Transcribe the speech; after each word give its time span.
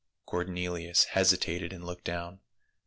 Cornelius 0.25 1.03
hesitated 1.13 1.71
and 1.71 1.85
looked 1.85 2.05
down. 2.05 2.39